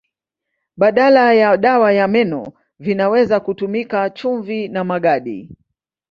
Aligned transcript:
Badala 0.77 1.33
ya 1.33 1.57
dawa 1.57 1.91
ya 1.93 2.07
meno 2.07 2.53
vinaweza 2.79 3.39
kutumika 3.39 4.09
chumvi 4.09 4.67
na 4.67 4.83
magadi. 4.83 5.55